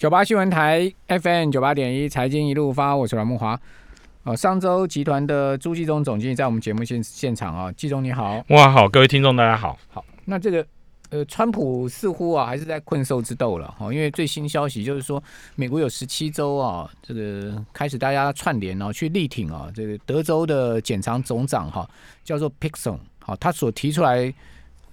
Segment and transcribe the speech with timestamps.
[0.00, 3.60] 九八新闻台 FM 九八点一财经一路发，我是阮木华。
[4.22, 9.78] 哦，上周集团的朱继忠总经理在我们节目现现场啊，季忠你好，哇好，各位听众大家好。
[9.90, 10.66] 好，那这个
[11.10, 15.22] 呃，川普似乎啊还是在困兽之斗了哈，因为最新消息就是说，
[15.54, 21.86] 美国有十七州啊，这个开始大家串联哦，去力挺啊，这个德州的检察总长哈，
[22.24, 24.32] 叫做 Pixon，好，他所提出来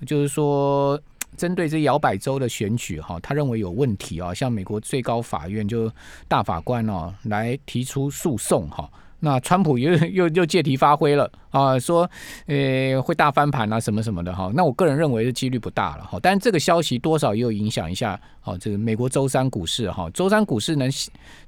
[0.05, 0.99] 就是说。
[1.35, 5.91] 针对这摇摆州的选举，哈，他认为有问题啊，向美国最高法院就
[6.27, 12.09] 大法官哦来提出诉讼，哈，那川普又 又又借题发挥了啊，说
[12.45, 20.89] 呃会大翻盘啊什么什么的哈，那我个人认为是几率不大了哈，但这个消息多少也有影响一下，哦，这个美国周三股市哈，周三股市能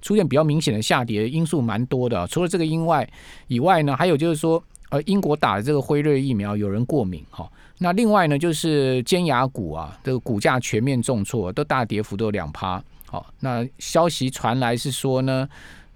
[0.01, 3.07] 出现比较明显的下跌因素蛮多的，除了这个因外
[3.47, 7.49] 以外呢，还有就是说，呃，英国打的这个辉瑞疫苗有人过敏哈。
[7.77, 12.83] 那另外呢，就是尖牙股啊，这个股价全面重挫，都大跌幅都有两趴。
[13.05, 15.47] 好，那消息传来是说呢，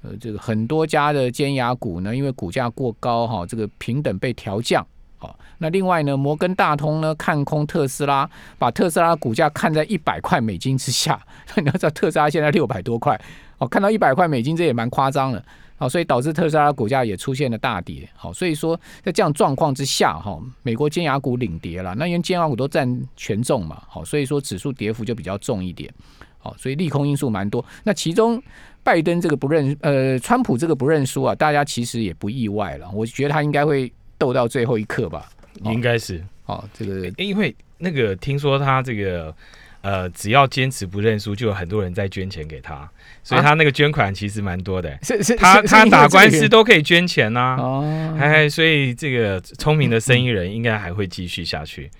[0.02, 4.86] 呃，这个很多家的尖牙股呢，因为股价过高哈，这个平等被调降。
[5.18, 11.20] 好，那另外呢，摩根大通呢看空特斯拉，把特斯拉股价看在一百块美金之下。
[11.58, 13.20] 你要知道，特斯拉现在六百多块，
[13.58, 15.44] 哦，看到一百块美金，这也蛮夸张的。
[15.76, 18.08] 好，所以导致特斯拉股价也出现了大跌。
[18.16, 21.94] 好，所以说在这样状况之下，哈，美国尖牙股领跌了。
[21.96, 25.92] 那因为尖牙股都占权重嘛，好，所以说指数跌幅就比较重一点。
[26.38, 27.66] 好，所以利空因素蛮多。
[27.84, 28.42] 那其中
[28.84, 32.90] 拜登这个不认，呃，川普这个不认输啊，大家其实也不意外了。
[32.92, 35.30] 我觉得他应该会斗到最后一刻吧。
[35.64, 36.24] 应该是。
[36.44, 39.36] 好，这个因为那个听说他这个。
[39.84, 42.90] 呃，只要坚持不认输，就有很多人在捐钱给他，
[43.22, 44.98] 所以他那个捐款其实蛮多的。
[45.04, 47.58] 是是，他他打官司都可以捐钱呐。
[47.60, 51.92] 哦，哎，所以这个聪明的生意人应该还会继续下去。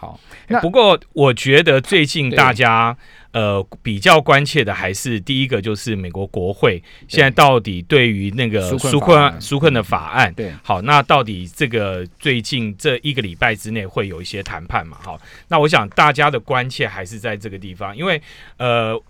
[0.00, 0.18] 好，
[0.62, 2.96] 不过我觉得最近大家。
[3.32, 14.98] 呃，比较关切的还是第一个，就是美国国会现在到底对于那个纾困纾困的法案，对，好，那到底这个最近这一个礼拜之内会有一些谈判嘛？
[15.04, 15.16] 好，
[15.46, 18.20] 那我想大家的关切还是在这个地方，因为
[18.56, 19.00] 呃，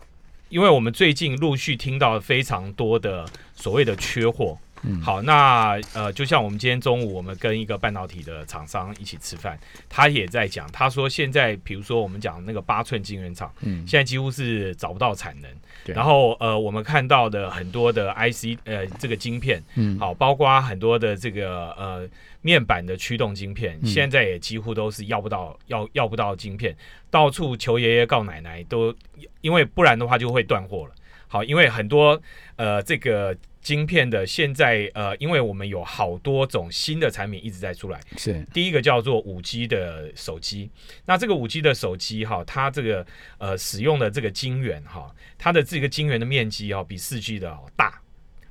[0.50, 4.58] 因为我们最近陆续听到非常多的所谓的缺货。
[5.02, 9.58] 好，那呃，就像我们今天中午，我们跟一个半导体的厂商一起吃饭，
[9.88, 15.50] 他也在讲，他说现在比如说我们讲那个八寸晶圆厂，嗯，现在几乎是找不到产能，
[15.84, 22.08] 然后呃，我们看到的很多的 IC 呃这个晶片，嗯，好，包括很多的这个呃
[22.40, 26.74] 面板的驱动晶片，现在也几乎都是要不到要要不到晶片，
[27.10, 28.94] 到处求爷爷告奶奶，都
[29.42, 30.94] 因为不然的话就会断货了。
[31.30, 32.20] 好，因为很多
[32.56, 33.34] 呃这个。
[33.62, 40.70] 晶片的现在呃，因为我们有好多种新的产品一直在出来，是第一个叫做五 G 的手机。
[41.04, 48.00] 那这个五 G 的手机哈，它这个呃使用的这个晶圆哈，它的这个晶圆的面积哦比四 G 的大，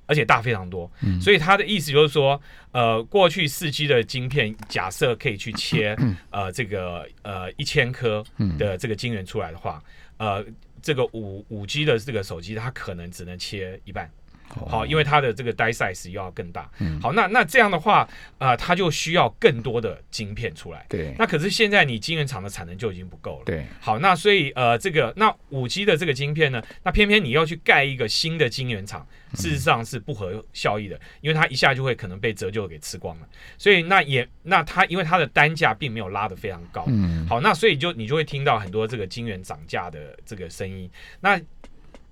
[0.05, 0.89] 而且大非常多。
[1.19, 2.39] 所以它的意思就是说，
[2.71, 5.97] 呃，过去四 G 的晶片假设可以去切
[6.29, 8.23] 呃这个呃一千颗
[8.59, 9.83] 的这个晶圆出来的话，
[10.17, 10.45] 呃，
[10.81, 14.09] 这个五五 G 的这个手机它可能只能切一半。
[14.49, 16.69] 好，因为它的这个 die size 要更大。
[17.01, 20.85] 好，那那这样的话，呃，它就需要更多的晶片出来。
[20.89, 21.13] 对。
[21.17, 23.45] 那可是现在你晶圆厂的产能就已经不够了。
[23.45, 23.65] 对。
[23.79, 33.27] 好，那所以呃，这个那五 G 的这个晶片呢，那偏偏你要去盖一个新的晶圆厂，事实上是不合效益的，因为它一下就会可能被折旧给吃光了。
[33.57, 36.83] 所以那也那它因为它的单价并没有拉得非常高。
[36.87, 37.27] 嗯。
[37.27, 40.89] 好，那所以就你就会听到很多这个晶圆涨价的这个声音。
[41.19, 41.39] 那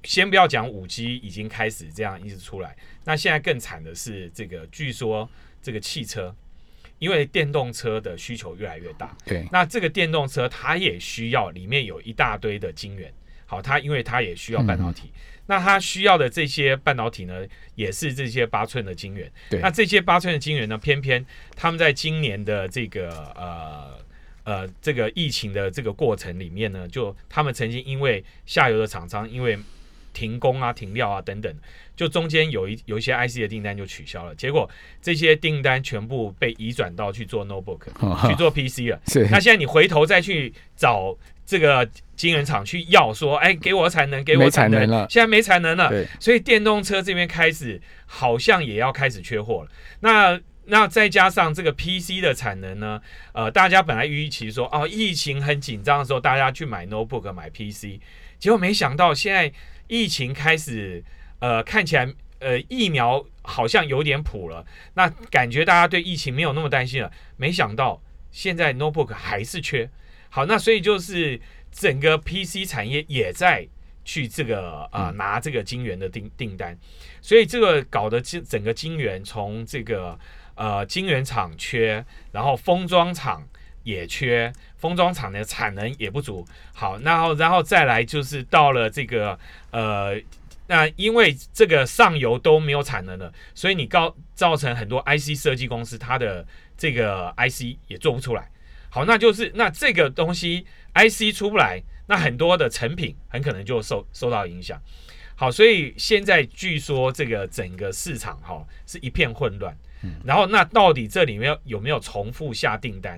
[0.03, 5.29] 先不要讲五 G 已经开始这样一直出来，那现在更惨的是这个，据说
[5.61, 6.33] 这个汽车，
[6.99, 13.11] 因为电动车的需求越来越大，对，那这个电动车它也需要里面有一大堆的晶圆，
[13.45, 15.11] 好，它因为它也需要半导体，
[15.47, 21.25] 那它需要的这些半导体呢，也是这些八寸的晶圆，对，那这些八寸的晶圆呢，偏偏
[21.55, 23.99] 他们在今年的这个呃
[24.43, 29.57] 呃这个疫情的这个过程里面呢，就他们曾经因为下游的厂商因为
[30.17, 31.53] 停工啊，停料啊，等等，
[31.95, 34.67] 就中间有一有一些 IC 的订单就取消了，结果
[34.99, 37.81] 这些订单全部被移转到去做 notebook，
[38.27, 38.99] 去做 PC 了。
[39.05, 41.15] 是，那现在你回头再去找
[41.45, 45.93] 这个晶圆厂去要说，哎，给我产能，给我产能了，现在没产能了。
[46.19, 49.69] 所以电动车这边开始好像也要开始缺货了。
[49.99, 52.99] 那那再加上这个 PC 的产能呢？
[53.33, 58.01] 呃，大家本来预期说，哦，疫情很紧张的时候，大家去买 notebook 买 PC，
[58.39, 59.53] 结果没想到现在。
[59.87, 61.03] 疫情开始，
[61.39, 64.65] 呃，看起来，呃，疫苗好像有点谱了。
[64.93, 67.11] 那感觉大家对疫情没有那么担心了。
[67.35, 68.01] 没想到
[68.31, 69.89] 现在 notebook 还是缺。
[70.29, 71.39] 好，那所以就是
[71.71, 73.67] 整个 PC 产业也在
[74.03, 76.77] 去这个啊拿这个晶圆的订订单，
[77.21, 80.17] 所以这个搞得晶整个晶圆从这个
[80.55, 83.47] 呃晶圆厂缺，然后封装厂
[83.87, 86.45] 也缺，封装厂的产能也不足。
[86.73, 89.39] 好，然后然后再来就是到了这个
[89.71, 90.21] 呃。
[90.69, 96.45] 那因为这个上游都没有产能了，所以你告造成很多 IC 设计公司它的
[96.77, 98.51] 这个 IC 也做不出来。
[98.89, 104.77] 好，那就是那这个东西 IC 出不来，那很多的成品很可能就受受到影响。
[105.35, 109.73] 好，所以现在据说这个整个市场哈是一片混乱。
[110.25, 113.17] 然后那到底这里面有没有重复下订单？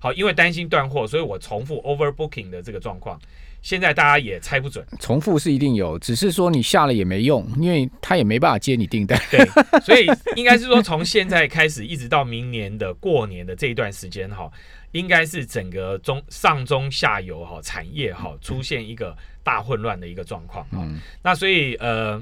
[0.00, 3.16] 好，因为担心断货，所以我重复 overbooking 的这个状况。
[3.62, 9.20] 现在大家也猜不准，重复是一定有，只是说你下了也没用，因为他也没办法接你订单。
[9.30, 9.44] 对，
[9.84, 14.50] 所以应该是说从现在开始一直到明年的过年的这一段时间哈，
[14.92, 19.14] 应该是整个中上中下游哈产业哈出现一个
[19.44, 20.82] 大混乱的一个状况哈。
[21.22, 22.18] 那所以呃，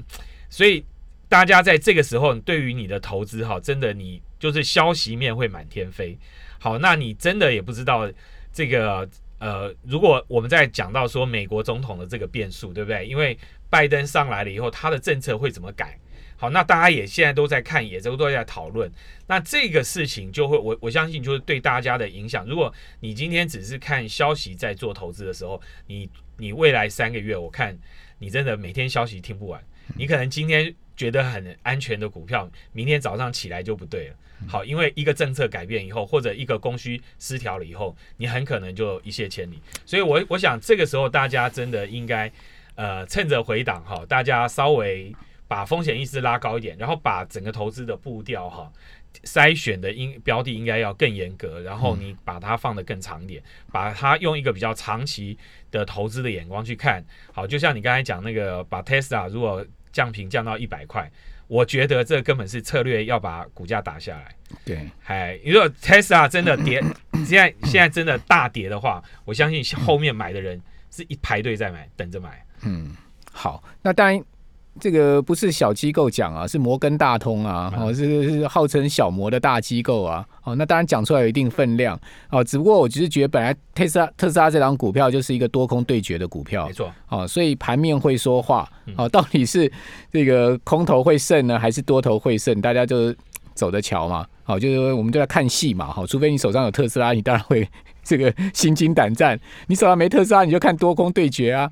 [0.49, 0.83] 所以
[1.29, 6.17] 大家在这个时候对于你的投资哈，真的你就是消息面会满天飞。
[6.59, 8.11] 好，那你真的也不知道
[8.53, 9.09] 这个。
[9.39, 13.07] 呃，如果我们在讲到说美国总统的这个变数，对不对？
[13.07, 13.39] 因为
[13.69, 15.97] 拜登上来了以后，他的政策会怎么改？
[16.35, 18.91] 好，那大家也现在都在看，也都都在讨论。
[19.27, 22.45] 那这个事情就会，我我相信就是对大家的影响。
[22.45, 27.77] 如果你今天只是看消息在做投资的时候，你你未来三个月，我看
[28.17, 29.63] 你真的每天消息听不完，
[29.95, 34.15] 你可能今天觉得很安全的股票，明天早上起来就不对了。
[34.47, 39.59] 好，因为一个政策改变以后，或者一个供需失调了以后，你很可能就一泻千里。
[39.85, 42.31] 所以，我我想这个时候大家真的应该，
[42.75, 45.13] 呃，趁着回档哈，大家稍微
[45.45, 48.71] 把风险意识拉高一点，然后把整个投资的步调哈，
[49.25, 53.43] 筛选的应标的应该要更严格，然后你把它放得更长一点，
[53.73, 55.37] 把它用一个比较长期
[55.69, 57.03] 的投资的眼光去看。
[57.33, 61.09] 好，就像你刚才讲那个，把 Tesla 如果降频降到一百块。
[61.47, 64.35] 我觉得这根本是策略，要把股价打下来。
[64.63, 66.79] 对，哎，如果 Tesla 真的跌，
[67.25, 72.45] 现在现在真的大跌的话，我相信后面买的人是一排队在买，等着买。
[72.61, 72.95] 嗯，
[73.31, 74.23] 好，那当然。
[74.79, 81.99] 这个不是小机构讲啊，是摩根大通啊，哦，是是号称小摩的大机构啊，哦，那当然讲出来有一定分量。
[82.31, 89.71] 哦，只不过我只是觉得本来特斯拉特斯拉这档股票就是一个多空对决的股票，没错，哦，所以盘面会说话，哦，到底是
[90.11, 92.59] 这个空头会胜呢，还是多头会胜？
[92.61, 93.13] 大家就
[93.53, 97.67] 走着瞧嘛，好，就是我们就在看戏嘛，好，除非你手上有特斯拉，你当然会
[98.03, 99.37] 这个心惊胆战；
[99.67, 101.69] 你手上没特斯拉，你就看多空对决啊。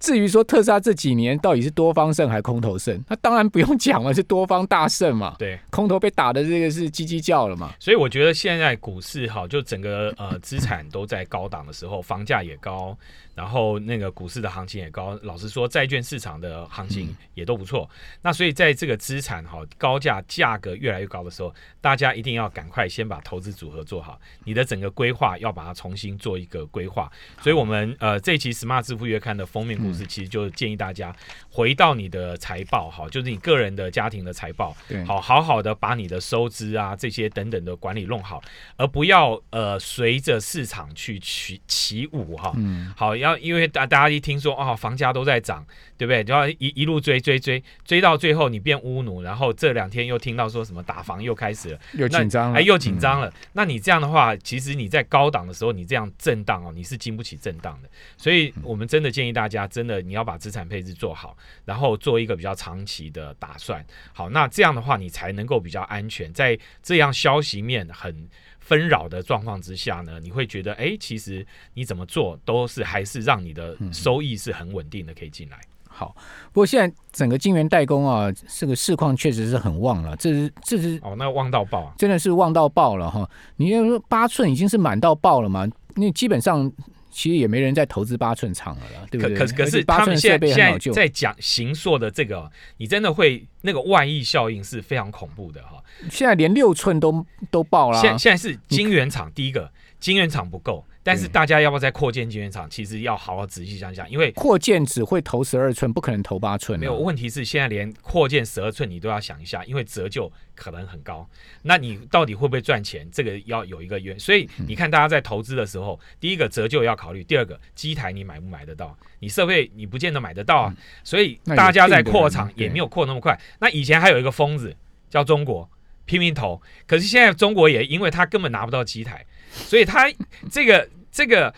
[0.00, 5.36] 至于说特斯拉这几年到底是多方胜还是空头胜，那当然不用讲了，是多方大胜嘛。
[5.38, 7.74] 对，空头被打的这个是叽叽叫了嘛。
[7.78, 12.96] 所以我觉得现在股市哈，就整个呃资产都在高档的时候，房价也高。
[13.32, 17.88] 然后那个股市的行情也高，老实说，债券市场的行情也都不错。
[18.20, 27.10] 那所以在这个资产哈高价价格越来越高的时候，大家一定要赶快先把投资组合做好，你的整个规划要把它重新做一个规划。
[27.40, 31.14] 所以我们呃这期 Smart 支付月刊的封面故事，其实就建议大家
[31.50, 34.76] 回到你的财报哈，就是你个人的家庭的财报，
[35.06, 38.42] 好好好的把你的收支啊这些等等的管理弄好，
[38.76, 42.52] 而不要呃随着市场去起起舞哈。
[42.56, 43.36] 嗯，好要。
[43.40, 45.64] 因为大大家一听说哦，房价都在涨，
[46.00, 46.24] 对不对？
[46.24, 53.30] 就要一一路追追追追到最后，你变乌奴，然后这两天又听到说什么打房又开始了，又紧张了，哎，又紧张了。
[53.52, 57.90] 那你这样的话，其实你在高档的时候，你这样震荡哦，你是经不起震荡的。
[58.16, 63.84] 所以我们真的建议大家，真的你要把资产配置做好，然后做一个比较长期的打算。
[64.14, 66.32] 好，那这样的话，你才能够比较安全。
[66.32, 68.26] 在这样消息面很。
[68.60, 75.58] 纷扰的状况之下呢，你会觉得，哎，其实你怎么做都是还是让你的收益是很稳定的，可以进来。
[75.92, 76.14] 好，
[76.52, 83.28] 不过现在整个晶圆代工啊，这个市况确实是很旺了，这是这是哦，那旺到爆啊，真的是旺到爆了哈！
[83.56, 85.68] 你要说八寸已经是满到爆了嘛？
[85.96, 86.72] 那基本上。
[87.12, 89.36] 其实也没人在投资八寸厂了啦，对不对？
[89.36, 95.82] 可可可是他们现在现在在讲行硕的这个，你真的会那个万亿效应是非常恐怖的哈。
[96.08, 98.00] 现在连六寸都都爆了。
[98.00, 99.68] 现现在是晶圆厂，第一个
[99.98, 100.84] 晶圆厂不够。
[101.02, 102.68] 但是大家要不要再扩建晶圆厂？
[102.68, 106.78] 其实要好好仔细想想，因为扩建只会投十二寸，不可能投八寸。
[106.78, 111.26] 没有问题是现在连扩建十二寸你都要想一下，因为折旧可能很高。
[111.62, 113.08] 那你到底会不会赚钱？
[113.10, 114.18] 这个要有一个原。
[114.20, 118.94] 所以你看，大家在投资的时候，第一个折旧要考虑，第二个机台你买不买得到？
[119.20, 120.76] 你设备你不见得买得到啊。
[121.02, 123.40] 所以大家在扩厂也没有扩那么快。
[123.58, 124.76] 那以前还有一个疯子
[125.08, 125.66] 叫中国
[126.04, 129.24] 拼命投，可是现在中国也因为他根本拿不到机台。
[129.50, 130.10] 所以它
[130.50, 131.52] 这个这个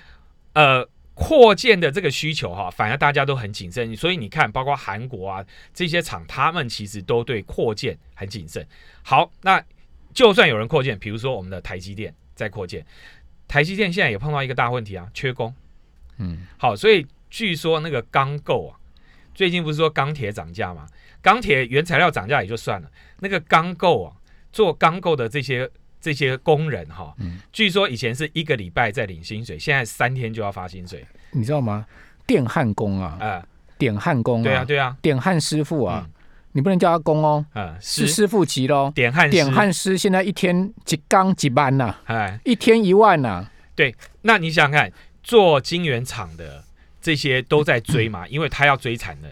[0.54, 3.94] 呃扩建的这个需求哈，反而大家都很谨慎。
[3.94, 5.44] 所以你看，包括韩国啊
[5.74, 8.66] 这些厂，他们其实都对扩建很谨慎。
[9.02, 9.62] 好，那
[10.14, 12.84] 就算有人扩建，比如说我们的台积电在扩建，
[13.46, 15.54] 台积电现在也碰到一个大问题啊，缺工。
[16.18, 18.76] 嗯，好，所以据说那个钢构啊，
[19.34, 20.86] 最近不是说钢铁涨价嘛？
[21.20, 24.16] 钢铁原材料涨价也就算了，那个钢构啊，
[24.50, 25.70] 做钢构的这些
[26.02, 27.38] 这些工人哈，嗯。
[27.52, 31.06] 据说以前是一个礼拜在领薪水，现在三天就要发薪水。
[31.30, 31.86] 你知道吗？
[32.26, 33.46] 电焊工啊，啊、
[33.78, 36.12] 点焊工对啊，对啊，点焊师傅啊，嗯。
[36.54, 38.12] 你不能叫他工哦，啊、是师。
[38.12, 38.92] 师傅级喽。
[38.94, 39.30] 点焊师。
[39.30, 44.92] 点焊师现在一天几缸几班呐、哎，一天一万呐、对那你想想看，
[45.22, 46.62] 做晶圆厂的
[47.00, 49.30] 这些都在追嘛，因为他要追产能，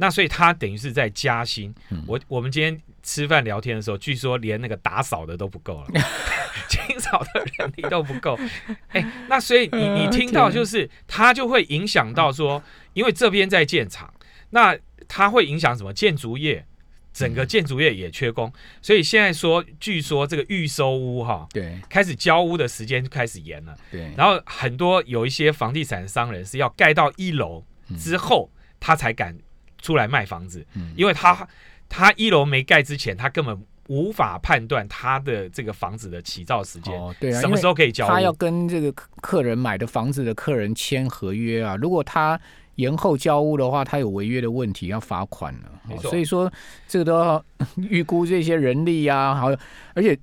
[0.00, 1.72] 那所以他等于是在加薪。
[1.90, 5.88] 嗯我我们今天吃饭聊天的时候，据说连那个打扫的都不够了，
[6.70, 8.38] 清扫的人力都不够。
[8.88, 12.62] 哎、那所以你 你听到就是它就会影响到说，
[12.94, 14.12] 因为这边在建厂，
[14.50, 14.74] 那
[15.06, 16.64] 它会影响什么建筑业？
[17.12, 23.76] 整个建筑业也缺工，所以现在说，据说这个预收屋哈，对开始交屋的时间就开始延了。
[23.90, 27.64] 对，然后很多有一些房地产商人是要盖到一楼
[27.98, 29.36] 之后，他才敢
[29.80, 31.46] 出来卖房子，嗯因为他
[31.88, 38.32] 他一楼没盖之前，他根本无法判断他的这个房子的起造时间，哦对啊，什么时候可以交他要。
[38.32, 42.40] 跟这个客客人买的房子的客人签合约啊，如果他
[42.76, 45.96] 延后交屋的话，他有违约的问题，要罚款了。
[46.02, 46.50] 所以说
[46.86, 47.44] 这个都要
[47.76, 49.48] 预估这些人力啊，好，
[49.94, 50.16] 而且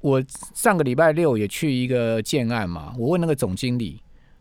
[0.00, 0.22] 我
[0.54, 4.00] 上个礼拜六也去一个建案嘛，我问那个总经理。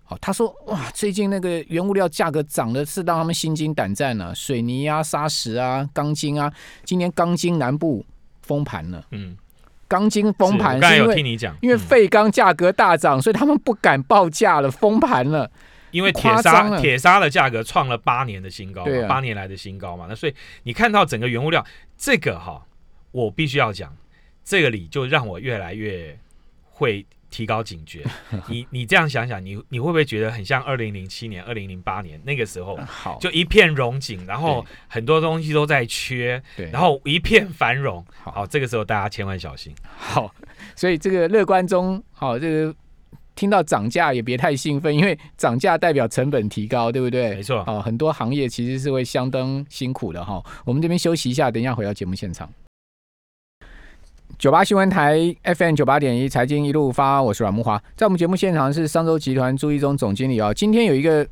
[0.10, 6.52] 好，他说哇，最近那个原物料价格涨的是让他们心惊胆战啊，水泥啊、砂石啊、钢筋啊，
[6.86, 8.06] 今年钢筋南部
[8.42, 9.36] 封盘了，嗯，
[9.86, 15.52] 钢筋封盘是因为有听你讲，因为嗯废钢价格大涨，所以他们不敢报价了，封盘了。
[15.92, 21.66] 因为铁砂铁砂的价格创了八年的新高啊八年来的新高嘛，那所以你看到整个原物料
[21.98, 22.62] 这个哈，
[23.12, 23.96] 我必须要讲，
[24.44, 26.18] 这个里就让我越来越
[26.70, 28.04] 会提高警觉。
[28.48, 38.06] 你你这样想想，你你会不会觉得很像二零零七年、二零零八年那个时候，好，就一片荣景，然后很多东西都在缺，对，然后一片繁荣。
[38.24, 39.74] 好好，这个时候大家千万小心。
[39.98, 40.34] 好，
[40.76, 42.76] 所以这个乐观中，好，这个
[43.36, 47.36] 听到涨价也别太兴奋，因为涨价代表成本提高，对不对？
[47.36, 50.44] 没错哦，很多行业其实是会相当辛苦的哈。
[50.66, 52.50] 我们这边休息一下，等一下回到节目现场。
[54.38, 60.54] 九八新闻台 FM 九八点一财经一路发，我是阮木华，在我们节目现场是商周集团朱一中总经理啊。
[60.54, 61.26] 今天有一个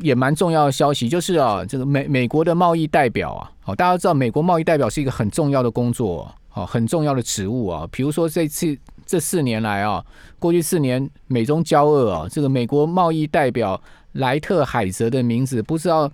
[0.00, 7.86] 也蛮重要的消息，就是啊，这个美美国的贸易代表啊，好，大家都知道美国贸易代表是一个很重要的工作，好，很重要的职务啊。
[7.92, 10.02] 比如说这次这四年来啊，
[10.38, 13.78] 过去四年美中交恶啊，这个美国贸易代表
[14.12, 16.10] 莱特海泽的名字不知道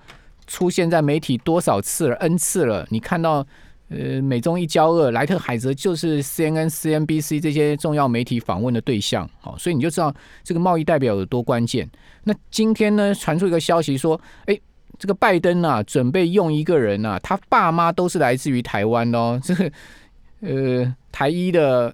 [0.49, 2.85] 出现在媒体多少次了，n 次了。
[2.91, 3.47] 你看到
[3.93, 11.89] 呃美中一交恶，莱特海泽就是 CNN、CNBC 这些重要媒体访问的对象，好，所以你就知道这个贸易代表有多关键。
[12.25, 14.59] 那今天呢，传出一个消息说，哎。
[14.99, 19.41] 这个拜登啊，准备用一个人啊，他爸妈都是来自于台湾哦。
[19.43, 19.73] 这个
[20.43, 21.93] 呃，台一的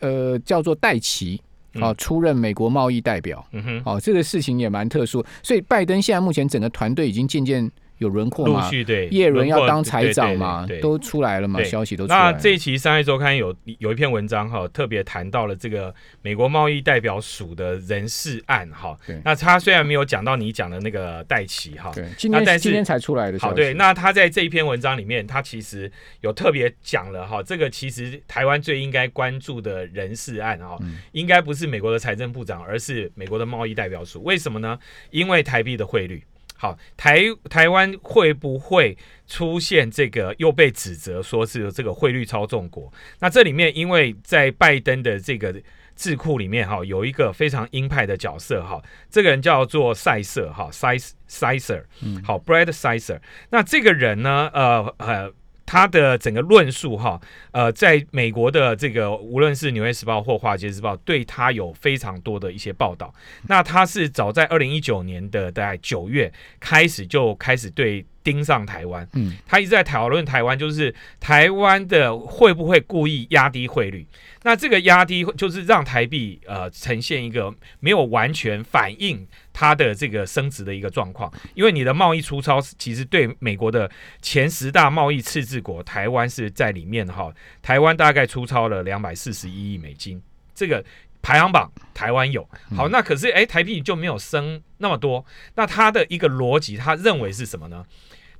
[0.00, 1.40] 呃叫做戴奇，
[1.74, 3.46] 好、嗯出任美国贸易代表。
[3.52, 12.32] 嗯哼，哦，这个事情也蛮特殊，所以拜登现在目前整个团队已经渐渐有轮廓陆，续对叶伦要当财长嘛，对对都出来了嘛，消息都出来了。
[12.32, 19.20] 那这一期《商业周刊有》有一篇文章哈，特别谈到了这个美国贸易代表署的人事案哈对。
[19.22, 23.38] 那他虽然没有讲到你讲的那个戴奇哈，对，今天今天才出来的。
[23.38, 25.92] 好，对，那他在这一篇文章里面，他其实
[26.22, 34.22] 有特别讲了哈，这个其实台湾最应该关注的人事案哈，嗯应该不是美国的财政部长，而是美国的贸易代表署。
[34.22, 34.78] 为什么呢？
[35.10, 36.24] 因为台币的汇率。
[36.60, 38.94] 好，台台湾会不会
[39.26, 42.92] 出现这个又被指责说是这个汇率操纵国？
[43.18, 45.54] 那这里面，因为在拜登的这个
[45.96, 53.20] 智库里面哈，有一个非常鹰派的角色哈，这个人叫做塞瑟哈，塞塞瑟，嗯好，Brad Sizer。
[53.48, 55.32] 那这个人呢，呃呃。
[55.70, 57.20] 他的整个论述哈，
[57.52, 63.14] 呃，在美国的这个无论是《纽约时报》或《华尔街日报》，对他有非常多的一些报道。
[63.46, 74.04] 那他是早在二零一九年的大概九月开始就开始对盯上台湾，嗯，他一直在讨论台湾，就是台湾的会不会故意压低汇率？
[74.42, 79.24] 那这个压低就是让台币呃呈现一个没有完全反映
[79.60, 83.90] 它的这个升值的一个状况，因为你的贸易出超其实对美国的
[84.22, 90.18] 前十大贸易赤字国台湾是在里面哈，台湾大概出超了两百四十一亿美金，
[90.54, 90.82] 这个
[91.20, 92.48] 排行榜台湾有。
[92.74, 95.22] 好，那可是哎，台币就没有升那么多。
[95.56, 97.84] 那他的一个逻辑，他认为是什么呢？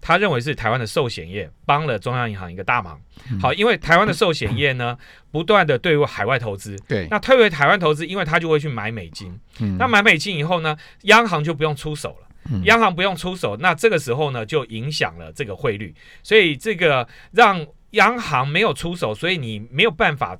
[0.00, 2.98] 他认为是台湾的寿险业帮了中央银行一个大忙。
[3.40, 4.96] 好，因为台湾的寿险业呢，
[5.30, 6.74] 不断的对海外投资。
[6.88, 7.06] 对。
[7.10, 9.38] 那退回台湾投资，因为他就会去买美金。
[9.60, 9.76] 嗯。
[9.76, 12.26] 那买美金以后呢，央行就不用出手了。
[12.64, 15.94] 央行不用出手，那这个时候呢，就影响了这个汇率。
[16.22, 20.36] 所以这个让央行没有出手，所以你没有办法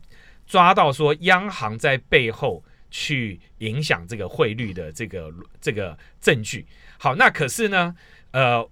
[0.47, 6.67] 抓到说央行在背后去影响这个汇率的这个这个证据。
[6.99, 7.95] 好，那可是呢，
[8.31, 8.67] 呃。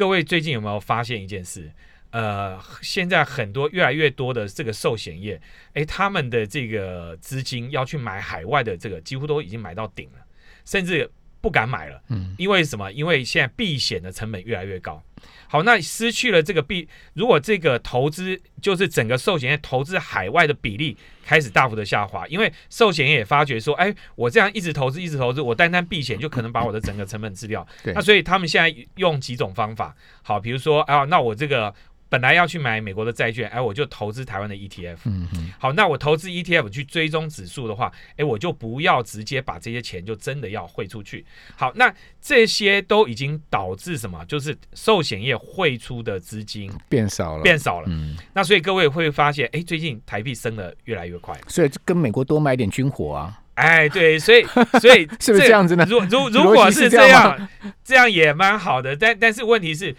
[0.00, 1.70] 各位最近有没有发现一件事？
[2.10, 5.38] 呃，现在很多越来越多的这个寿险业，
[5.74, 10.24] 诶，他们的这个资金要去买海外的这个，几乎都已经买到顶了，
[10.64, 11.06] 甚至
[11.40, 12.00] 不敢买了。
[12.08, 12.90] 嗯，因为什么？
[12.92, 15.02] 因为现在避险的成本越来越高。
[15.48, 27.66] 好，那失去了这个避，如果这个投资就是整个寿险业投资海外的比例开始大幅的下滑，因为寿险业也发觉说，哎，我这样一直投资一直投资，我单单避险就可能把我的整个成本吃掉。
[27.84, 31.74] 那所以他们现在用几种方法，好，比如说啊，那我这个。
[32.10, 34.96] 本来要去买美国的债券，哎，我就投资台湾的 ETF。
[35.04, 35.52] 嗯嗯。
[35.58, 41.24] 好，那我投资 ETF 去追踪指数的话，哎，我就不要直接把这些钱就真的要汇出去。
[41.56, 44.24] 好，那这些都已经导致什么？
[44.26, 47.86] 就是寿险业汇出的资金变少了，变少了。
[47.88, 48.16] 嗯。
[48.34, 51.38] 那所以各位会发现，哎，最近台币升的越来越快。
[51.46, 53.40] 所以跟美国多买点军火啊。
[53.54, 54.42] 哎，对，所以
[54.80, 55.86] 所以 是不是这样子呢？
[55.88, 57.48] 如如如果是这样，
[57.84, 58.96] 这样也蛮好的。
[58.96, 59.94] 但但是问题是。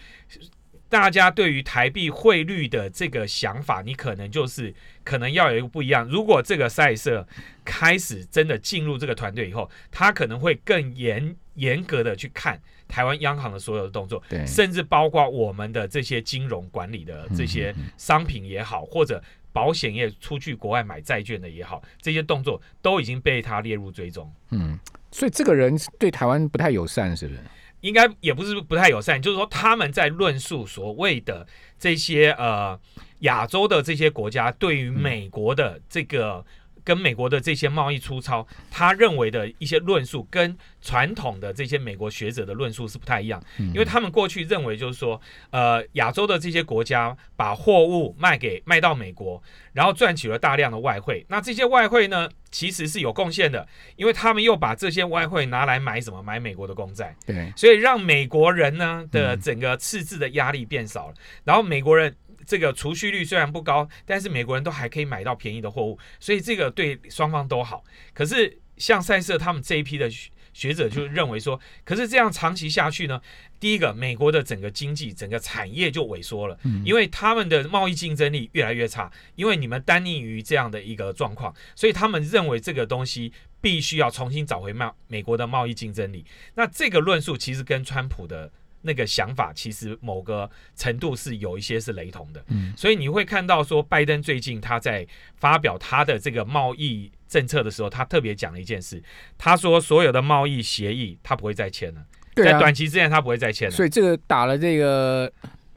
[0.92, 6.06] 大家对于台币汇率的这个想法，你可能就是可能要有一个不一样。
[6.06, 7.24] 如果这个赛事
[7.64, 24.30] 开始真的进入这个团队以后，他可能会更严严格的去看台湾央行的所有的动作，甚至包括我们的这些金融管理的这些商品也好，或者保险业出去国外买债券的也好，这些动作都已经被他列入追踪。
[24.50, 24.78] 嗯，
[25.10, 27.40] 所以这个人对台湾不太友善，是不是？
[27.82, 31.46] 应该也不是不太友善，就是说他们在论述所谓的
[31.78, 32.80] 这些呃
[33.18, 36.44] 亚洲的这些国家对于美国的这个。
[36.84, 49.42] 跟美国的这些贸易粗糙，他认为的一些论述跟传统的这些美国学者的论述是不太一样，因为他们过去认为就是说，呃，亚洲的这些国家把货物卖给卖到美国，
[49.72, 53.66] 然后赚取了大量的外汇，那这些外汇呢，其实是有贡献的，
[53.96, 56.22] 因为他们又把这些外汇拿来买什么？
[56.22, 61.14] 买美国的公债，对，所以让美国人呢的整个赤字的压力变少了，
[61.44, 62.14] 然后美国人。
[62.46, 67.84] 这个储蓄率虽然不高，但是美国人都还可以买到便宜的货物，所以这个对双方都好。
[68.12, 70.10] 可是像赛瑟他们这一批的
[70.52, 73.20] 学者就认为说，可是这样长期下去呢，
[73.58, 86.24] 第一个，美国的整个经济、整个产业就萎缩了，因为他们的贸易竞争力越来越差，因为你们单立于这样的一个状况，所以他们认为这个东西必须要重新找回贸美国的贸易竞争力。
[86.54, 88.52] 那这个论述其实跟川普的。
[88.82, 99.02] 那个想法其实某个程度是有一些是雷同的，嗯，所以你会看到说拜登最近他在发表他的这个贸易政策的时候，他特别讲了一件事，
[99.38, 102.04] 他说所有的贸易协议他不会再签了，
[102.36, 105.32] 在短期之内他不会再签了，所以这个打了这个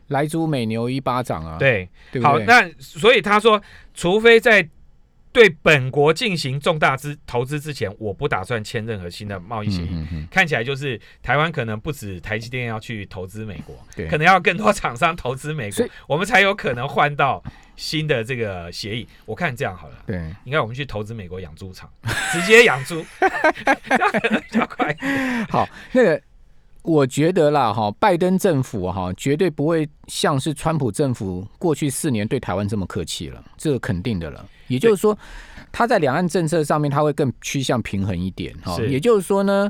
[0.07, 1.89] 莱猪美牛一巴掌啊，对，
[2.21, 3.61] 好，那所以他说，
[3.93, 4.67] 除非在
[5.35, 10.07] 对本国进行重大资投资之前，我不打算签任何新的贸易协议。
[10.31, 13.77] 看起来就是台湾可能不止台积电要去投资美国，
[14.09, 17.43] 可能要更多厂商投资美国，我们才有可能换到
[17.75, 19.05] 新的这个协议。
[19.25, 21.91] 我看这样好了，对，应该我们去投资美国养猪场，
[22.31, 24.95] 直接养猪， 比较快。
[25.49, 26.21] 好，那个。
[26.85, 34.45] 我觉得啦，哈，拜登政府哈绝对不会像是川普政府过去四年对台湾这么客气了，这个肯定的了。
[34.67, 35.17] 也就是说，
[35.71, 38.79] 他在两岸政策上面他会更趋向平衡一点，哈。
[38.81, 39.69] 也就是说呢，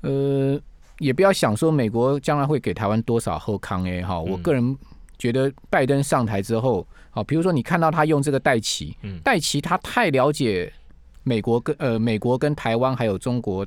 [0.00, 0.60] 呃，
[0.98, 4.18] 也不要想说美国将来会给台湾多少后康 A 哈。
[4.18, 4.76] 我个人
[5.16, 10.72] 觉得拜登上台之后，好，比如说你看到他用这个戴奇，戴奇他太了解
[11.22, 13.64] 美国跟呃美国跟台湾还有中国。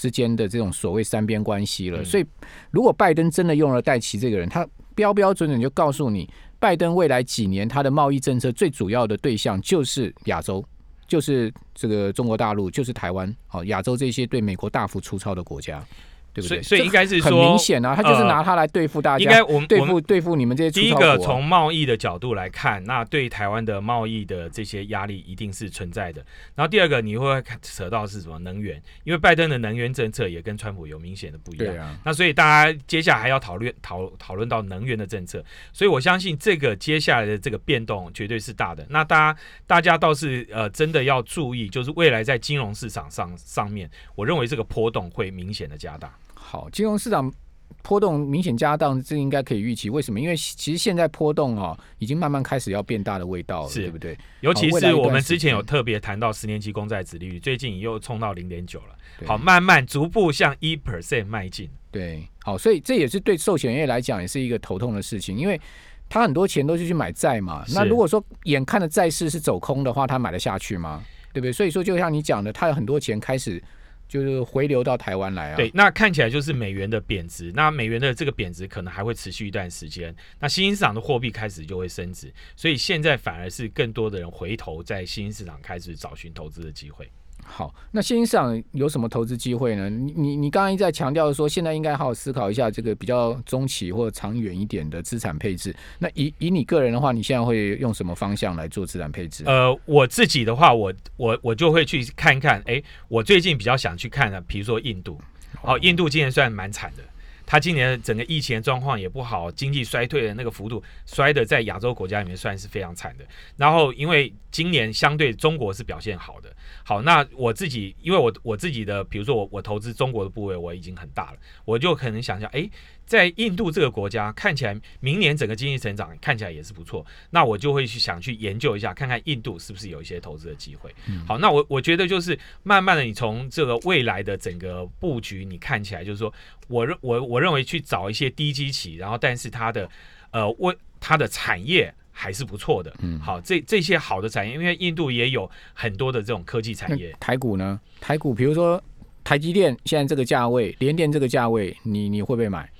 [0.00, 2.24] 之间的这种所谓三边关系了，所以
[2.70, 6.26] 如果拜登真的用了戴奇这个人，他标标准准就告诉你，
[6.58, 10.64] 拜登未来几年他的贸易政策最主要的对象就是亚洲，
[11.06, 15.84] 就是这个中国大陆，就是台湾，好亚洲这些对美国大幅粗糙的国家。
[16.32, 16.48] 对不对？
[16.48, 26.24] 所以所以应该是很说明显啊，他就是呃拿它来对付大家，应该我们对付对付你们这些第一个从贸易的角度来看，那对台湾的贸易的这些压力一定是存在的。
[26.54, 38.86] 然后第二个你会看扯到是什么能源，因为拜登的能源政策也跟川普有明显的不一样那所以大家接下来还要讨论讨讨论到能源的政策，所以我相信这个接下来的这个变动绝对是大的。
[38.88, 46.12] 那大家大家倒是呃真的要注意，就是未来在金融市场上上面，我认为这个波动会明显的加大。
[46.50, 47.32] 好，金融市场
[47.80, 49.88] 波动明显加大，这应该可以预期。
[49.88, 50.18] 为什么？
[50.18, 54.18] 因为其实现在波动哦，已经慢慢开始要变大的味道了，是对不对？
[54.40, 61.70] 尤其是我们之前有特别谈到十年期公债殖利率，最近又冲到零点九了，好，慢慢逐步向一 percent 迈进。
[61.92, 65.60] 对，好，所以这也是对寿险业来讲也是一个头痛的事情，因为
[66.08, 67.64] 他很多钱都是去买债嘛。
[67.72, 71.00] 那如果说眼看着债市是走空的话，他买得下去吗？
[71.32, 71.52] 对不对？
[71.52, 73.62] 所以说，就像你讲的，他有很多钱开始
[74.10, 75.56] 就是回流到台湾来啊。
[75.56, 87.08] 对，那看起来就是美元的贬值，那美元的这个贬值可能还会持续一段时间，那新兴市场的货币开始就会升值，所以现在反而是更多的人回头在新兴市场开始找寻投资的机会。
[87.50, 89.90] 好，那新兴市场有什么投资机会呢？
[89.90, 95.74] 你你你刚刚一直在强调说，现在应该好好思考一下这个比较中期或者长远一点的资产配置。
[95.98, 99.42] 那以以你个人的话，你现在会用什么方向来做资产配置？
[99.46, 105.20] 呃，我自己的话，我我我就会去看看，哎，我最近比较想去看的，比如说印度，
[105.62, 107.02] 哦，印度今年算蛮惨的。
[107.50, 113.24] 他今年整个疫情状况也不好，经济衰退的那个幅度衰的在亚洲国家里面算是非常惨的。
[113.56, 122.70] 然后因为今年相对中国是表现好的，好，那我自己因为我我自己的，比如说我我投资中国的部位我已经很大了，我就可能想象，诶，
[123.10, 130.94] 在印度这个国家看起来明年整个经济成长看起来也是不错，那我就会去想去研究一下，看看印度是不是有一些投资的机会。
[131.08, 136.32] 嗯好，那我我觉得就是慢慢的，你从这个未来的整个布局，你看起来就是说，
[136.68, 139.90] 我认我我认为去找一些低基企，然后但是它的
[140.30, 141.92] 呃为它的产业。
[142.12, 147.80] 还是不错的，嗯好，这这些好的产业，因为印度也有很多的这种科技产业，台股呢？
[147.98, 148.82] 台股比如说
[149.24, 152.70] 台积电现在这个价位，联电这个价位，你你会不会买？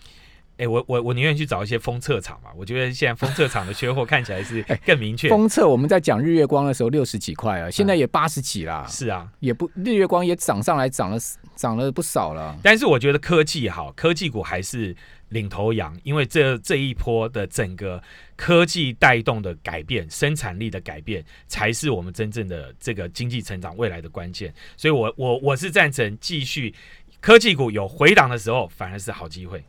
[0.61, 11.19] 哎、我我我宁愿去找一些封测厂嘛，我觉得现在封测厂的缺货看起来是更明确，封测我们在讲日月光的时候六十几块啊，现在也八十几啦，是啊，也不日月光也涨上来，涨了
[11.57, 12.55] 涨了不少了。
[12.63, 14.95] 但是我觉得科技好，科技股还是
[15.31, 18.03] 领头羊，因为这这一波的整个
[18.37, 24.53] 科技带动的改变，生产力的改变，才是我们真正的这个经济成长未来的关键。
[24.77, 26.75] 所以我我我是赞成继续
[27.19, 29.65] 科技股有回档的时候，反而是好机会。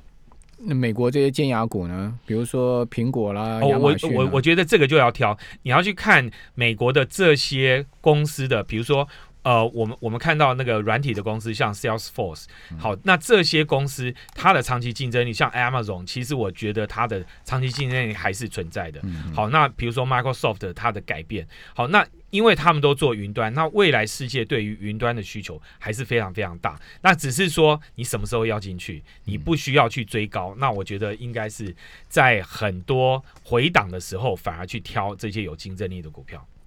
[0.63, 2.17] 那美国这些尖牙股呢？
[2.26, 9.08] 比如说苹果啦、哦，我我我觉得这个就要挑，你要去看美国的这些公司的，比如说。
[9.43, 12.45] 呃，我们我们看到那个软体的公司，像 Salesforce，
[12.78, 19.00] 好，那这些公司它的长期竞争力，像 Amazon，其实我觉得它的长期竞争力还是存在的。
[19.04, 26.79] 嗯好，那比如说 Microsoft 它的改变，好，那因为他们都做云端，那未来世界对于云端的需求还是非常非常大。
[27.01, 30.55] 那只是说你什么时候要进去，你不需要去追高。
[30.57, 31.75] 那我觉得应该是
[32.09, 36.45] 在很多回档的时候，反而去挑这些有竞争力的股票。